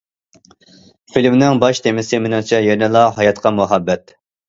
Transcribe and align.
فىلىمنىڭ 1.13 1.63
باش 1.65 1.83
تېمىسى 1.89 2.23
مېنىڭچە 2.25 2.65
يەنىلا 2.71 3.07
ھاياتقا 3.21 3.57
مۇھەببەت. 3.63 4.21